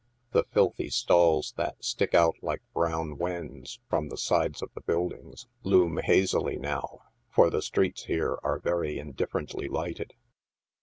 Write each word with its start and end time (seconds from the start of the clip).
The 0.31 0.45
filthy 0.45 0.89
stalls 0.89 1.53
that 1.57 1.75
stick 1.85 2.15
out 2.15 2.35
like 2.41 2.63
brown 2.73 3.19
wens 3.19 3.79
from 3.87 4.09
the 4.09 4.17
sides 4.17 4.63
of 4.63 4.71
the 4.73 4.81
building 4.81 5.35
loom 5.61 5.97
hazily 5.99 6.57
now, 6.57 7.01
for 7.29 7.51
the 7.51 7.61
streets 7.61 8.05
here 8.05 8.39
are 8.41 8.57
very 8.57 8.97
indifferently 8.97 9.67
lighted. 9.67 10.15